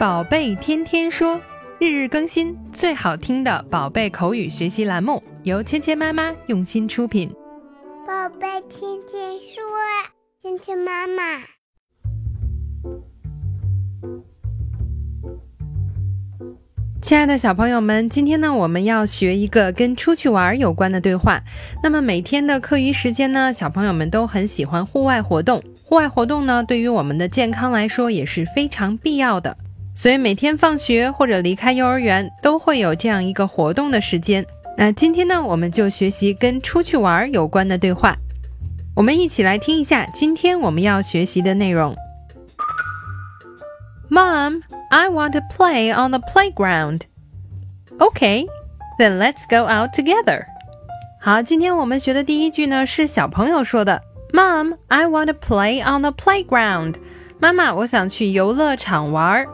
[0.00, 1.38] 宝贝天天说，
[1.78, 7.30] 日日更新，最好听的宝贝口语学习栏目，由芊芊妈妈用心出品。
[8.06, 9.62] 宝贝天天说，
[10.40, 11.22] 芊芊妈妈。
[17.02, 21.42] 亲爱的小朋友们，今天呢，我们要学一个跟出去玩有关的对话。
[21.82, 25.62] 那么每天的课余时间呢，小朋友们都很喜欢户外活动。
[25.84, 29.54] 户外活动呢，对于我们的健康来说也是非常必要的。
[29.94, 34.44] 所以每天放学或者离开幼儿园，都会有这样一个活动的时间。
[34.76, 38.16] 那今天呢，我们就学习跟出去玩有关的对话。
[38.96, 41.94] 我们一起来听一下今天我们要学习的内容。
[44.08, 47.02] Mom, I want to play on the playground.
[47.98, 48.46] Okay,
[48.98, 50.44] then let's go out together.
[51.20, 54.00] 好，今天我们学的第一句呢是小朋友说的。
[54.32, 56.94] Mom, I want to play on the playground.
[57.38, 59.46] 妈妈，我想去游乐场玩。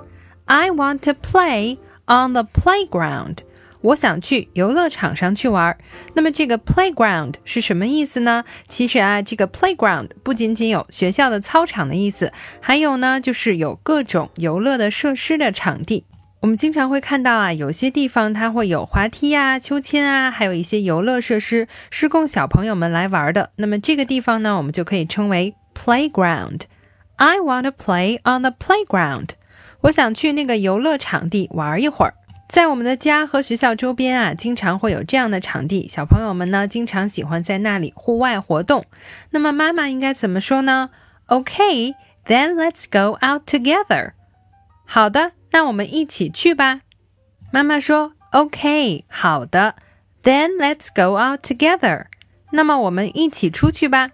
[0.47, 3.39] I want to play on the playground.
[3.81, 5.77] 我想去游乐场上去玩。
[6.15, 8.45] 那么这个 playground 是什么意思呢？
[8.69, 16.05] 其实啊，这个 playground 不仅仅有学校的操场的意思，还有呢，就是有各种游乐的设施的场地。
[16.41, 23.51] 我们经常会看到啊，有些地方它会有滑梯啊、秋千啊，还有一些游乐设施是供小朋友们来玩的。
[23.57, 26.63] 那么这个地方呢，我们就可以称为 playground。
[27.17, 29.31] I want to play on the playground。
[29.87, 32.15] 我想去那个游乐场地玩一会儿。
[32.49, 38.85] 在我们的家和学校周边啊，经常会有这样的场地，小朋友们呢经常喜欢在那里户外活动。
[39.31, 40.91] 那么妈妈应该怎么说呢
[41.29, 44.15] ？Okay, then let's go out together。
[44.85, 46.81] 好的，那我们一起去吧。
[47.53, 49.77] 妈妈说：“OK，好的。
[50.25, 52.07] ”Then let's go out together。
[52.51, 54.11] 那么我们一起出去吧。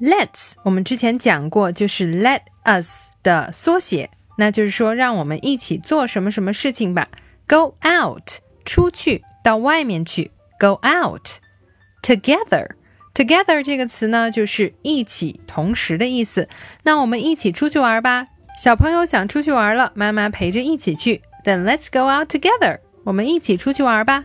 [0.00, 4.10] Let's 我们之前讲过，就是 Let us 的缩写，
[4.40, 7.08] 那就是说让我们一起做什么什么事情吧。
[7.46, 10.30] Go out，出去到外面去。
[10.58, 16.48] Go out，together，together 这个词呢，就是一起、同时的意思。
[16.84, 18.28] 那我们一起出去玩吧。
[18.62, 21.20] 小朋友想出去玩了，妈妈陪着一起去。
[21.44, 24.24] Then let's go out together，我们一起出去玩吧。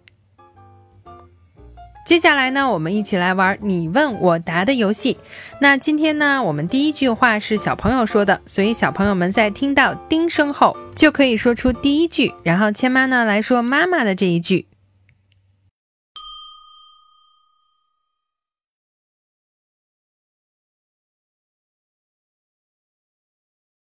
[2.04, 5.16] 接下来呢，我们一起来玩你问我答的游戏。
[5.58, 14.68] 那今天呢，我们第一句话是小朋友说的，所以小朋友们在听到叮声后，就可以说出第一句，然后千妈呢来说妈妈的这一句。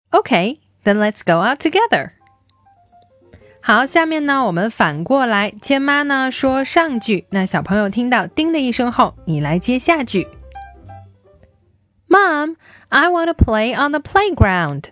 [0.09, 2.16] Okay, then let's go out together.
[3.67, 10.25] 好，下面呢，我们反过来，千妈呢说上句，那小朋友听到叮的一声后，你来接下句。
[12.07, 12.55] Mom,
[12.87, 14.83] I want to play on the playground.